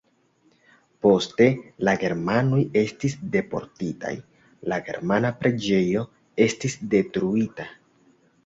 Poste 1.05 1.45
la 1.89 1.93
germanoj 2.03 2.61
estis 2.81 3.17
deportitaj, 3.35 4.15
la 4.73 4.81
germana 4.89 5.33
preĝejo 5.45 6.05
estis 6.49 6.83
detruita. 6.97 7.73